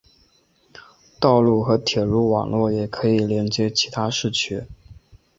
[1.19, 4.63] 道路和铁路网络也可以连接其他市区。